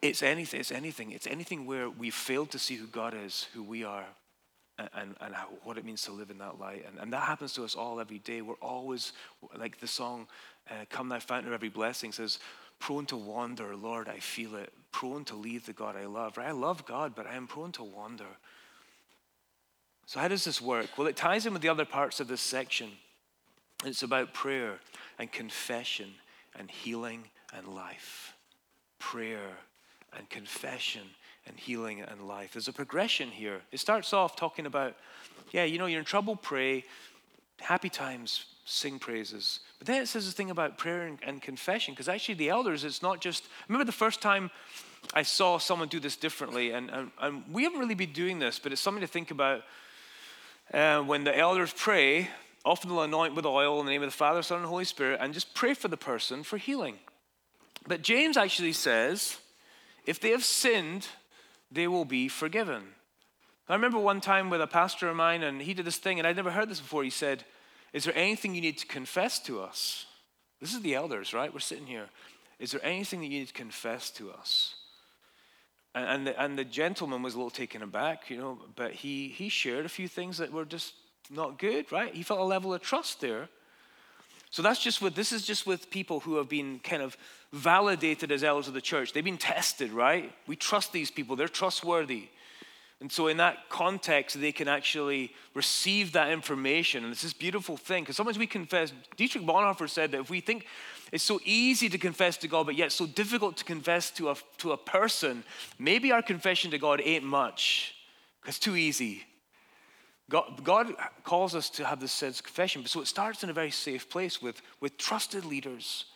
[0.00, 0.60] it's anything.
[0.60, 1.12] It's anything.
[1.12, 4.06] It's anything where we fail to see who God is, who we are,
[4.78, 6.86] and, and, how, what it means to live in that light.
[6.88, 8.40] And, and that happens to us all every day.
[8.40, 9.12] We're always,
[9.58, 10.28] like the song,
[10.70, 12.38] uh, Come Thou Fountain of Every Blessing says,
[12.84, 14.70] prone to wander, Lord, I feel it.
[14.92, 16.36] Prone to leave the God I love.
[16.36, 16.48] Right?
[16.48, 18.26] I love God, but I am prone to wander.
[20.04, 20.98] So, how does this work?
[20.98, 22.90] Well, it ties in with the other parts of this section.
[23.86, 24.80] It's about prayer
[25.18, 26.12] and confession
[26.58, 27.24] and healing
[27.56, 28.34] and life.
[28.98, 29.56] Prayer
[30.14, 31.04] and confession
[31.46, 32.52] and healing and life.
[32.52, 33.62] There's a progression here.
[33.72, 34.94] It starts off talking about,
[35.52, 36.84] yeah, you know, you're in trouble, pray.
[37.60, 39.60] Happy times, sing praises.
[39.78, 42.84] But then it says this thing about prayer and, and confession, because actually the elders,
[42.84, 43.44] it's not just.
[43.68, 44.50] Remember the first time
[45.12, 48.58] I saw someone do this differently, and, and, and we haven't really been doing this,
[48.58, 49.62] but it's something to think about.
[50.72, 52.30] Uh, when the elders pray,
[52.64, 55.18] often they'll anoint with oil in the name of the Father, Son, and Holy Spirit,
[55.20, 56.98] and just pray for the person for healing.
[57.86, 59.36] But James actually says,
[60.06, 61.08] if they have sinned,
[61.70, 62.82] they will be forgiven.
[63.68, 66.26] I remember one time with a pastor of mine, and he did this thing, and
[66.26, 67.04] I'd never heard this before.
[67.04, 67.44] He said,
[67.94, 70.04] Is there anything you need to confess to us?
[70.60, 71.52] This is the elders, right?
[71.54, 72.06] We're sitting here.
[72.58, 74.74] Is there anything that you need to confess to us?
[75.94, 79.28] And, and, the, and the gentleman was a little taken aback, you know, but he,
[79.28, 80.92] he shared a few things that were just
[81.30, 82.12] not good, right?
[82.12, 83.48] He felt a level of trust there.
[84.50, 87.16] So that's just with, this is just with people who have been kind of
[87.52, 89.12] validated as elders of the church.
[89.12, 90.32] They've been tested, right?
[90.48, 92.28] We trust these people, they're trustworthy.
[93.04, 97.04] And so, in that context, they can actually receive that information.
[97.04, 98.94] And it's this beautiful thing because sometimes we confess.
[99.18, 100.64] Dietrich Bonhoeffer said that if we think
[101.12, 104.36] it's so easy to confess to God, but yet so difficult to confess to a,
[104.56, 105.44] to a person,
[105.78, 107.94] maybe our confession to God ain't much.
[108.40, 109.24] Because it's too easy.
[110.30, 112.86] God, God, calls us to have this sense of confession.
[112.86, 116.06] So it starts in a very safe place with, with trusted leaders.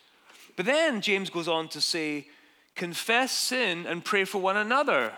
[0.55, 2.25] But then James goes on to say,
[2.73, 5.13] confess sin and pray for one another.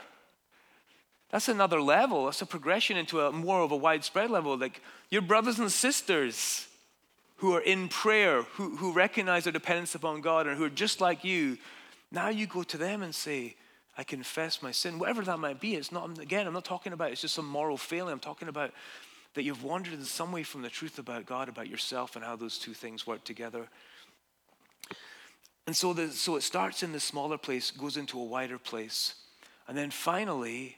[1.31, 2.25] That's another level.
[2.25, 4.57] That's a progression into a more of a widespread level.
[4.57, 6.67] Like your brothers and sisters
[7.37, 11.01] who are in prayer, who, who recognize their dependence upon God and who are just
[11.01, 11.57] like you,
[12.11, 13.55] now you go to them and say,
[13.97, 15.75] I confess my sin, whatever that might be.
[15.75, 18.11] It's not, again, I'm not talking about it's just some moral failing.
[18.11, 18.71] I'm talking about
[19.33, 22.35] that you've wandered in some way from the truth about God, about yourself, and how
[22.35, 23.67] those two things work together.
[25.67, 29.15] And so, the, so it starts in the smaller place, goes into a wider place.
[29.67, 30.77] And then finally,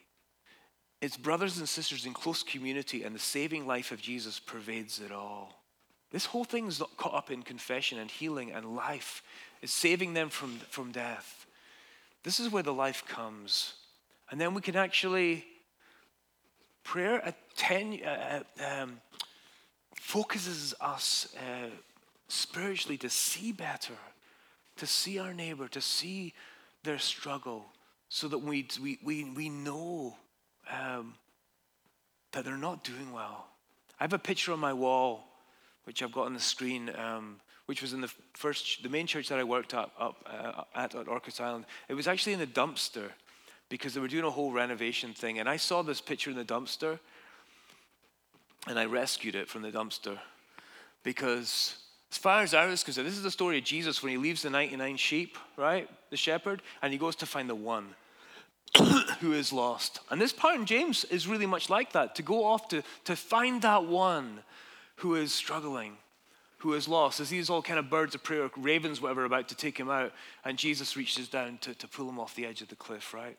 [1.03, 5.11] it's brothers and sisters in close community, and the saving life of Jesus pervades it
[5.11, 5.61] all.
[6.11, 9.21] This whole thing is not caught up in confession and healing and life.
[9.61, 11.45] It's saving them from, from death.
[12.23, 13.73] This is where the life comes.
[14.31, 15.43] And then we can actually,
[16.85, 19.01] prayer atten- uh, uh, um,
[19.95, 21.67] focuses us uh,
[22.29, 23.97] spiritually to see better,
[24.77, 26.33] to see our neighbor, to see
[26.83, 27.65] their struggle,
[28.07, 30.15] so that we, we, we, we know
[30.73, 31.13] um,
[32.31, 33.47] that they're not doing well.
[33.99, 35.23] I have a picture on my wall,
[35.85, 39.29] which I've got on the screen, um, which was in the first, the main church
[39.29, 41.65] that I worked at, up uh, at, at Orcas Island.
[41.87, 43.11] It was actually in the dumpster
[43.69, 45.39] because they were doing a whole renovation thing.
[45.39, 46.99] And I saw this picture in the dumpster
[48.67, 50.17] and I rescued it from the dumpster
[51.03, 51.77] because
[52.11, 54.43] as far as I was concerned, this is the story of Jesus when he leaves
[54.43, 55.89] the 99 sheep, right?
[56.11, 57.95] The shepherd, and he goes to find the one
[59.19, 59.99] who is lost.
[60.09, 63.15] And this part in James is really much like that to go off to, to
[63.15, 64.39] find that one
[64.97, 65.97] who is struggling
[66.63, 67.19] who is lost.
[67.19, 69.89] As these all kind of birds of prey, or ravens, whatever, about to take him
[69.89, 70.13] out,
[70.45, 73.37] and Jesus reaches down to, to pull him off the edge of the cliff, right?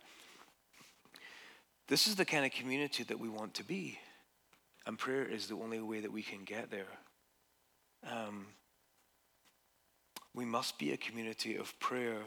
[1.88, 3.98] This is the kind of community that we want to be.
[4.86, 6.92] And prayer is the only way that we can get there.
[8.06, 8.46] Um,
[10.34, 12.18] we must be a community of prayer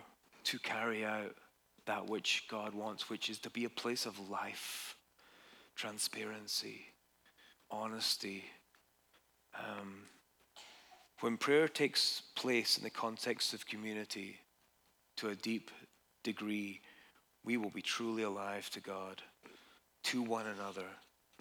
[0.46, 1.36] to carry out
[1.88, 4.96] that which God wants, which is to be a place of life,
[5.76, 6.86] transparency,
[7.72, 8.44] honesty.
[9.58, 10.04] Um,
[11.22, 14.38] when prayer takes place in the context of community
[15.16, 15.72] to a deep
[16.24, 16.82] degree,
[17.44, 19.22] we will be truly alive to God,
[20.04, 20.88] to one another,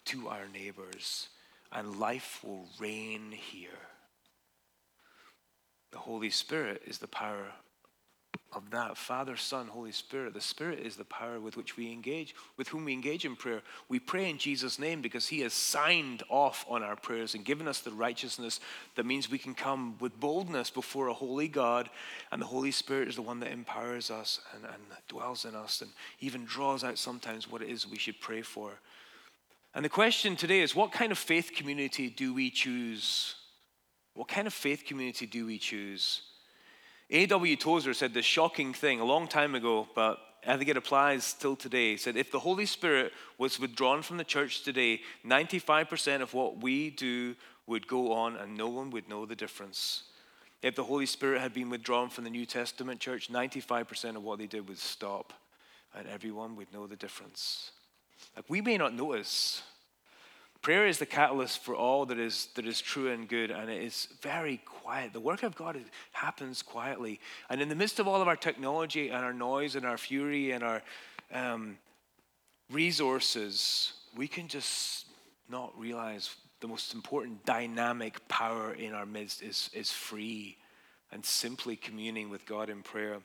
[0.07, 1.29] to our neighbors,
[1.73, 3.83] and life will reign here.
[5.91, 7.53] The Holy Spirit is the power
[8.53, 10.33] of that Father, Son, Holy Spirit.
[10.33, 13.63] The Spirit is the power with which we engage, with whom we engage in prayer.
[13.89, 17.69] We pray in Jesus' name because He has signed off on our prayers and given
[17.69, 18.61] us the righteousness
[18.95, 21.91] that means we can come with boldness before a holy God.
[22.33, 25.83] And the Holy Spirit is the one that empowers us and, and dwells in us
[25.83, 28.73] and even draws out sometimes what it is we should pray for.
[29.75, 33.35] And the question today is what kind of faith community do we choose?
[34.15, 36.23] What kind of faith community do we choose?
[37.11, 37.57] A.W.
[37.57, 41.57] Tozer said this shocking thing a long time ago, but I think it applies still
[41.57, 41.93] today.
[41.93, 46.63] He said, if the Holy Spirit was withdrawn from the church today, 95% of what
[46.63, 47.35] we do
[47.67, 50.05] would go on and no one would know the difference.
[50.63, 54.39] If the Holy Spirit had been withdrawn from the New Testament church, 95% of what
[54.39, 55.33] they did would stop
[55.95, 57.73] and everyone would know the difference.
[58.35, 59.63] Like we may not notice,
[60.63, 63.83] Prayer is the catalyst for all that is, that is true and good, and it
[63.83, 65.13] is very quiet.
[65.13, 65.79] The work of God
[66.13, 67.21] happens quietly.
[67.49, 70.51] And in the midst of all of our technology and our noise and our fury
[70.51, 70.83] and our
[71.33, 71.79] um,
[72.71, 75.07] resources, we can just
[75.49, 80.57] not realize the most important dynamic power in our midst is, is free
[81.13, 83.19] and simply communing with God in prayer.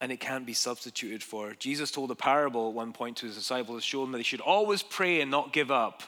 [0.00, 1.54] And it can't be substituted for.
[1.58, 4.24] Jesus told a parable at one point to his disciples to show them that they
[4.24, 6.02] should always pray and not give up.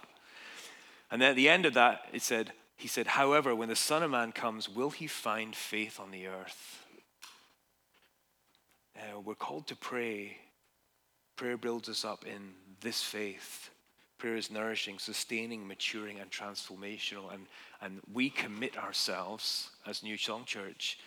[1.11, 4.03] And then at the end of that, it said, he said, However, when the Son
[4.03, 6.84] of Man comes, will he find faith on the earth?
[8.97, 10.37] Uh, we're called to pray.
[11.37, 13.70] Prayer builds us up in this faith.
[14.18, 17.32] Prayer is nourishing, sustaining, maturing, and transformational.
[17.32, 17.47] And,
[17.82, 20.99] and we commit ourselves as New Song Church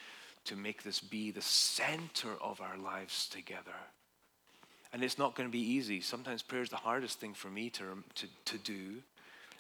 [0.49, 3.75] to make this be the center of our lives together.
[4.91, 6.01] And it's not going to be easy.
[6.01, 8.95] Sometimes prayer is the hardest thing for me to, to, to do.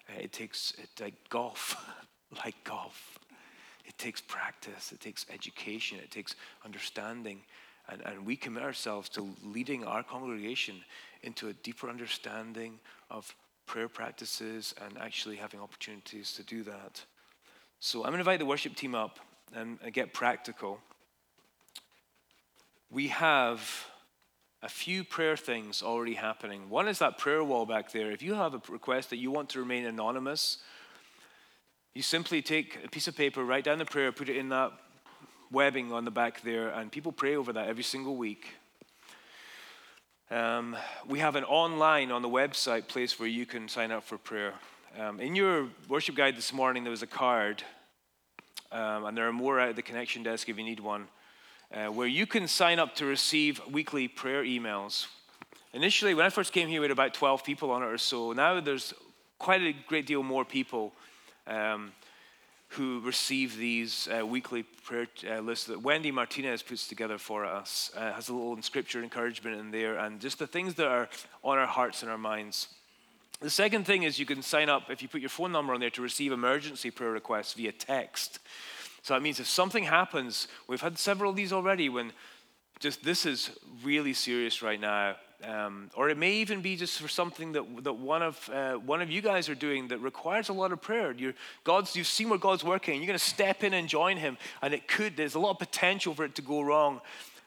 [0.09, 1.75] Uh, it takes it, like golf,
[2.43, 3.19] like golf.
[3.85, 6.35] It takes practice, it takes education, it takes
[6.65, 7.41] understanding.
[7.87, 10.75] And, and we commit ourselves to leading our congregation
[11.21, 12.79] into a deeper understanding
[13.11, 13.35] of
[13.67, 17.03] prayer practices and actually having opportunities to do that.
[17.79, 19.19] So I'm going to invite the worship team up
[19.55, 20.79] and, and get practical.
[22.91, 23.85] We have
[24.61, 26.69] a few prayer things already happening.
[26.69, 28.11] One is that prayer wall back there.
[28.11, 30.57] If you have a request that you want to remain anonymous,
[31.93, 34.71] you simply take a piece of paper, write down the prayer, put it in that
[35.51, 38.47] webbing on the back there, and people pray over that every single week.
[40.29, 40.77] Um,
[41.07, 44.53] we have an online on the website place where you can sign up for prayer.
[44.97, 47.63] Um, in your worship guide this morning, there was a card,
[48.71, 51.07] um, and there are more at the connection desk if you need one,
[51.73, 55.07] uh, where you can sign up to receive weekly prayer emails.
[55.73, 58.33] Initially, when I first came here, we had about 12 people on it or so.
[58.33, 58.93] Now there's
[59.37, 60.93] quite a great deal more people.
[61.47, 61.93] Um,
[62.73, 67.91] who receive these uh, weekly prayer uh, lists that Wendy Martinez puts together for us.
[67.97, 71.09] Uh, has a little scripture encouragement in there and just the things that are
[71.43, 72.67] on our hearts and our minds.
[73.41, 75.79] The second thing is you can sign up if you put your phone number on
[75.79, 78.39] there to receive emergency prayer requests via text.
[79.01, 82.11] So that means if something happens, we've had several of these already when
[82.79, 83.51] just this is
[83.83, 87.93] really serious right now um, or it may even be just for something that, that
[87.93, 91.11] one, of, uh, one of you guys are doing that requires a lot of prayer.
[91.11, 91.33] You're,
[91.63, 94.73] God's, you've seen where God's working, you're going to step in and join Him, and
[94.73, 96.99] it could, there's a lot of potential for it to go wrong.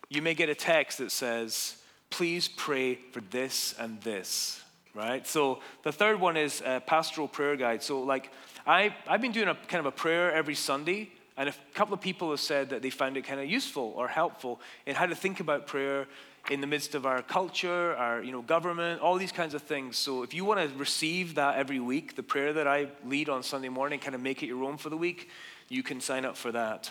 [0.08, 1.76] You may get a text that says,
[2.08, 4.61] Please pray for this and this,
[4.94, 5.26] right?
[5.26, 7.82] So the third one is a pastoral prayer guide.
[7.82, 8.30] So, like,
[8.66, 11.10] I, I've been doing a kind of a prayer every Sunday.
[11.34, 14.06] And a couple of people have said that they found it kind of useful or
[14.06, 16.06] helpful in how to think about prayer
[16.50, 19.96] in the midst of our culture, our you know, government, all these kinds of things.
[19.96, 23.42] So if you want to receive that every week, the prayer that I lead on
[23.42, 25.30] Sunday morning, kind of make it your own for the week,
[25.68, 26.90] you can sign up for that.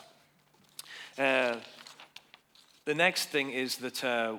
[1.17, 1.57] Uh,
[2.85, 4.37] the next thing is that uh,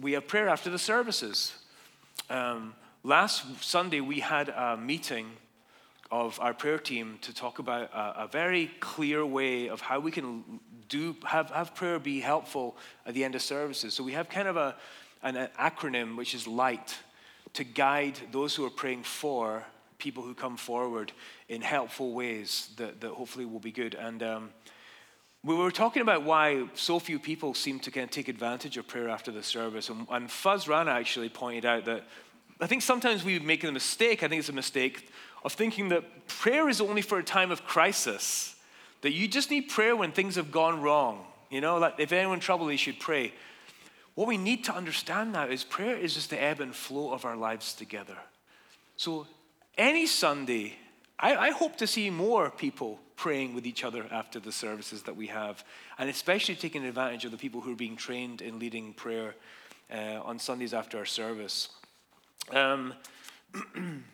[0.00, 1.54] we have prayer after the services.
[2.28, 5.26] Um, last Sunday, we had a meeting
[6.10, 10.10] of our prayer team to talk about a, a very clear way of how we
[10.10, 12.76] can do have, have prayer be helpful
[13.06, 13.94] at the end of services.
[13.94, 14.76] So we have kind of a,
[15.22, 16.94] an, an acronym which is LIGHT
[17.54, 19.64] to guide those who are praying for
[19.98, 21.12] people who come forward
[21.48, 23.94] in helpful ways that, that hopefully will be good.
[23.94, 24.50] And um,
[25.44, 28.86] we were talking about why so few people seem to kind of take advantage of
[28.86, 29.88] prayer after the service.
[29.88, 32.04] And, and Fuzz Rana actually pointed out that
[32.62, 35.10] I think sometimes we make a mistake, I think it's a mistake,
[35.44, 38.54] of thinking that prayer is only for a time of crisis.
[39.00, 41.26] That you just need prayer when things have gone wrong.
[41.50, 43.34] You know, like if anyone's in trouble, they should pray.
[44.14, 47.24] What we need to understand now is prayer is just the ebb and flow of
[47.24, 48.16] our lives together.
[48.96, 49.26] So,
[49.76, 50.76] any Sunday,
[51.18, 55.16] I, I, hope to see more people praying with each other after the services that
[55.16, 55.64] we have,
[55.98, 59.34] and especially taking advantage of the people who are being trained in leading prayer
[59.90, 61.70] uh, on Sundays after our service.
[62.50, 62.94] Um,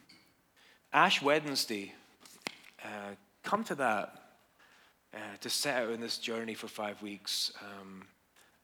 [0.93, 1.95] Ash Wednesday,
[2.85, 4.15] uh, come to that
[5.15, 8.05] uh, to set out on this journey for five weeks, um,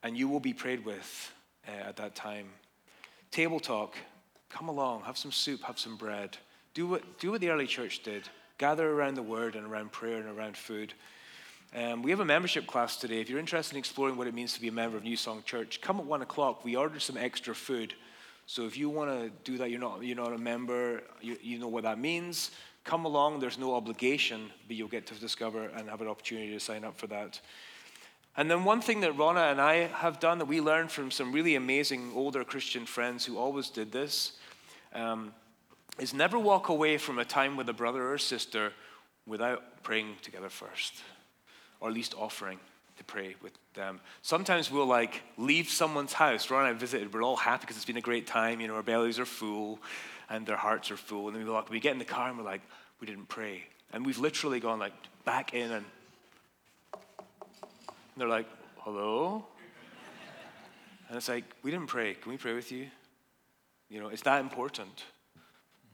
[0.03, 1.33] and you will be prayed with
[1.67, 2.47] uh, at that time.
[3.31, 3.97] Table talk,
[4.51, 6.37] come along, have some soup, have some bread.
[6.75, 10.19] Do what, do what the early church did gather around the word and around prayer
[10.19, 10.95] and around food.
[11.75, 13.21] Um, we have a membership class today.
[13.21, 15.43] If you're interested in exploring what it means to be a member of New Song
[15.45, 16.65] Church, come at one o'clock.
[16.65, 17.95] We ordered some extra food.
[18.47, 21.59] So if you want to do that, you're not, you're not a member, you, you
[21.59, 22.51] know what that means
[22.85, 23.41] come along.
[23.41, 26.97] There's no obligation, but you'll get to discover and have an opportunity to sign up
[26.97, 27.41] for that.
[28.37, 31.33] And then one thing that Rona and I have done that we learned from some
[31.33, 34.33] really amazing older Christian friends who always did this
[34.93, 35.33] um,
[35.99, 38.73] is never walk away from a time with a brother or sister
[39.27, 40.95] without praying together first,
[41.81, 42.59] or at least offering
[42.97, 44.01] to pray with them.
[44.23, 46.51] Sometimes we'll like leave someone's house.
[46.51, 48.75] Ron and I visited, we're all happy because it's been a great time, you know,
[48.77, 49.81] our bellies are full.
[50.29, 51.29] and their hearts are full.
[51.29, 52.63] And then we, like, we get in the car and we're like,
[53.01, 53.65] we didn't pray.
[53.93, 54.93] And we've literally gone like
[55.25, 55.85] back in and,
[56.95, 59.45] and they're like, hello?
[61.09, 62.15] And it's like, we didn't pray.
[62.15, 62.87] Can we pray with you?
[63.89, 65.05] You know, it's that important.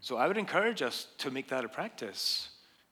[0.01, 2.49] So I would encourage us to make that a practice.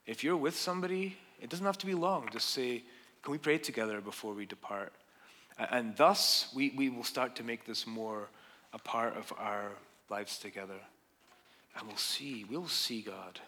[0.07, 2.29] If you're with somebody, it doesn't have to be long.
[2.33, 2.83] Just say,
[3.23, 4.93] can we pray together before we depart?
[5.59, 8.29] And thus, we, we will start to make this more
[8.73, 9.73] a part of our
[10.09, 10.81] lives together.
[11.77, 13.41] And we'll see, we'll see God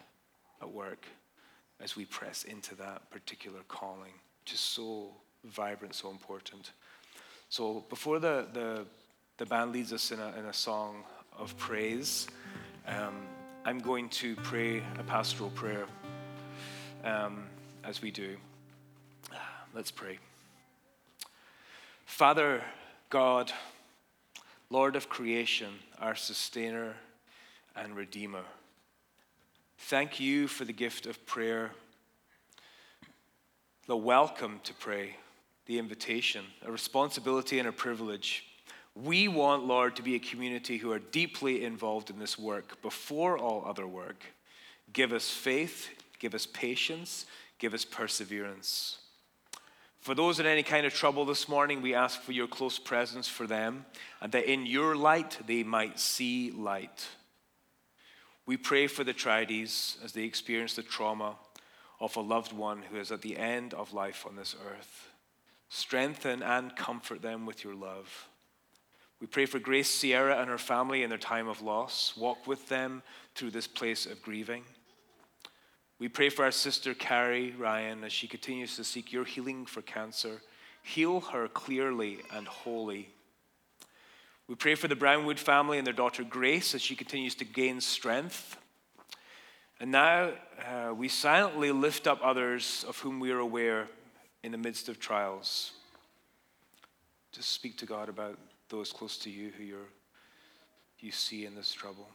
[0.61, 1.07] at work
[1.81, 4.13] as we press into that particular calling,
[4.53, 5.11] is so
[5.45, 6.73] vibrant, so important.
[7.49, 8.85] So before the, the,
[9.39, 11.05] the band leads us in a, in a song
[11.39, 12.27] of praise,
[12.87, 13.27] um,
[13.65, 15.87] I'm going to pray a pastoral prayer
[17.05, 17.45] um,
[17.85, 18.37] as we do.
[19.73, 20.19] Let's pray.
[22.05, 22.65] Father
[23.09, 23.53] God,
[24.69, 25.69] Lord of creation,
[26.01, 26.97] our sustainer
[27.77, 28.43] and redeemer,
[29.79, 31.71] thank you for the gift of prayer,
[33.87, 35.15] the welcome to pray,
[35.67, 38.47] the invitation, a responsibility and a privilege.
[38.97, 43.39] We want, Lord, to be a community who are deeply involved in this work before
[43.39, 44.25] all other work.
[44.93, 47.25] Give us faith, give us patience,
[47.61, 49.00] give us perseverance.
[50.01, 53.29] For those in any kind of trouble this morning, we ask for your close presence
[53.29, 53.85] for them,
[54.23, 57.07] and that in your light they might see light.
[58.47, 61.37] We pray for the Trides as they experience the trauma
[62.01, 65.11] of a loved one who is at the end of life on this earth.
[65.69, 68.29] Strengthen and comfort them with your love.
[69.21, 72.15] We pray for Grace Sierra and her family in their time of loss.
[72.17, 73.03] Walk with them
[73.35, 74.65] through this place of grieving.
[76.01, 79.83] We pray for our sister Carrie Ryan as she continues to seek your healing for
[79.83, 80.41] cancer.
[80.83, 83.11] Heal her clearly and wholly.
[84.49, 87.83] We pray for the Brownwood family and their daughter Grace as she continues to gain
[87.83, 88.57] strength.
[89.79, 90.31] And now
[90.67, 93.87] uh, we silently lift up others of whom we are aware
[94.43, 95.73] in the midst of trials.
[97.33, 98.39] Just speak to God about
[98.71, 99.65] those close to you who
[100.99, 102.09] you see in this trouble.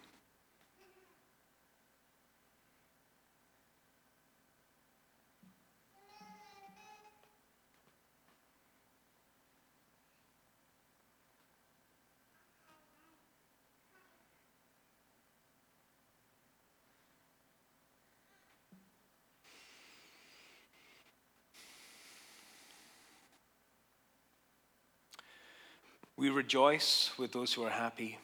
[26.18, 28.18] We rejoice with those who are happy,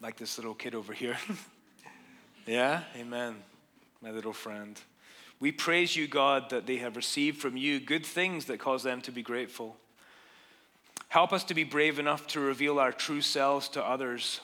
[0.00, 1.16] like this little kid over here.
[2.46, 3.36] yeah, amen,
[4.02, 4.80] my little friend.
[5.38, 9.00] We praise you, God, that they have received from you good things that cause them
[9.02, 9.76] to be grateful.
[11.08, 14.40] Help us to be brave enough to reveal our true selves to others,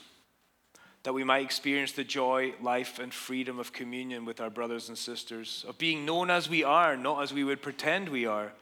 [1.02, 4.96] that we might experience the joy, life, and freedom of communion with our brothers and
[4.96, 8.52] sisters, of being known as we are, not as we would pretend we are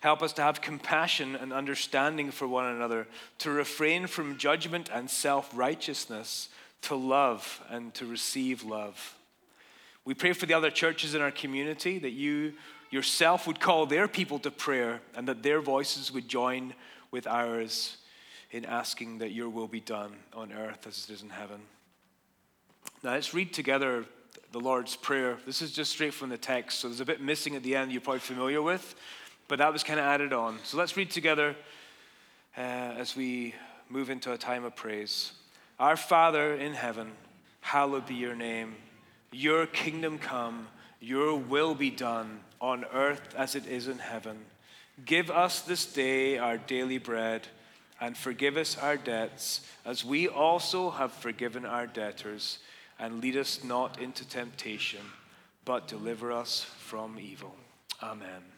[0.00, 3.06] Help us to have compassion and understanding for one another,
[3.38, 6.48] to refrain from judgment and self righteousness,
[6.82, 9.16] to love and to receive love.
[10.04, 12.54] We pray for the other churches in our community that you
[12.90, 16.74] yourself would call their people to prayer and that their voices would join
[17.10, 17.96] with ours
[18.50, 21.60] in asking that your will be done on earth as it is in heaven.
[23.02, 24.04] Now let's read together
[24.52, 25.38] the Lord's Prayer.
[25.44, 27.90] This is just straight from the text, so there's a bit missing at the end
[27.90, 28.94] you're probably familiar with
[29.48, 30.58] but that was kind of added on.
[30.64, 31.56] So let's read together
[32.56, 33.54] uh, as we
[33.88, 35.32] move into a time of praise.
[35.78, 37.12] Our Father in heaven,
[37.60, 38.76] hallowed be your name.
[39.32, 40.68] Your kingdom come,
[41.00, 44.38] your will be done on earth as it is in heaven.
[45.04, 47.48] Give us this day our daily bread
[48.00, 52.58] and forgive us our debts as we also have forgiven our debtors.
[52.98, 55.00] And lead us not into temptation,
[55.64, 57.56] but deliver us from evil.
[58.00, 58.53] Amen.